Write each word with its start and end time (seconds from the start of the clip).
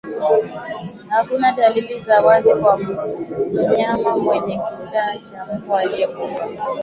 Hakuna 1.09 1.51
dalili 1.51 1.99
za 1.99 2.21
wazi 2.21 2.55
kwa 2.55 2.77
mnyama 2.77 4.17
mwenye 4.17 4.59
kichaa 4.69 5.17
cha 5.17 5.45
mbwa 5.45 5.79
aliyekufa 5.79 6.47